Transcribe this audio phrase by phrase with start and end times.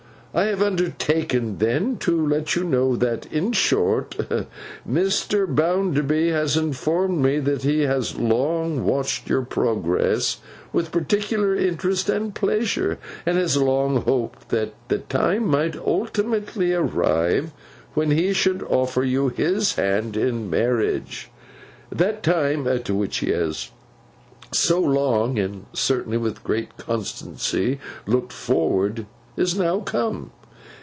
[0.33, 4.47] I have undertaken then to let you know that—in short, that
[4.89, 5.45] Mr.
[5.45, 10.37] Bounderby has informed me that he has long watched your progress
[10.71, 17.51] with particular interest and pleasure, and has long hoped that the time might ultimately arrive
[17.93, 21.29] when he should offer you his hand in marriage.
[21.91, 23.69] That time, to which he has
[24.53, 29.05] so long, and certainly with great constancy, looked forward,
[29.37, 30.29] is now come.